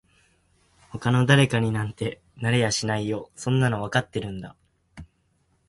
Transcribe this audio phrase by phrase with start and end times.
[0.89, 4.55] 他の誰かになんてなれやしないよそんなのわかってるんだ